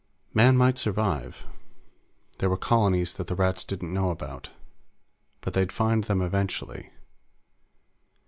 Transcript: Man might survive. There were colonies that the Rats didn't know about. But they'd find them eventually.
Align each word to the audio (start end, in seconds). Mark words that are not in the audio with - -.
Man 0.33 0.57
might 0.57 0.79
survive. 0.79 1.45
There 2.39 2.49
were 2.49 2.57
colonies 2.57 3.13
that 3.13 3.27
the 3.27 3.35
Rats 3.35 3.63
didn't 3.63 3.93
know 3.93 4.09
about. 4.09 4.49
But 5.41 5.53
they'd 5.53 5.71
find 5.71 6.05
them 6.05 6.23
eventually. 6.23 6.89